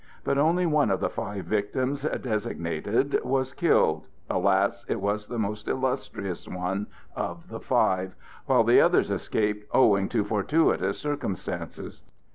But 0.23 0.39
only 0.39 0.65
one 0.65 0.89
of 0.89 0.99
the 0.99 1.11
five 1.11 1.45
victims 1.45 2.07
designated 2.23 3.23
was 3.23 3.53
killed—alas! 3.53 4.83
it 4.89 4.99
was 4.99 5.27
the 5.27 5.37
most 5.37 5.67
illustrious 5.67 6.47
one 6.47 6.87
of 7.15 7.49
the 7.49 7.59
five—while 7.59 8.63
the 8.63 8.81
others 8.81 9.11
escaped 9.11 9.69
owing 9.75 10.09
to 10.09 10.23
fortuitous 10.23 10.97
circumstances. 10.97 12.01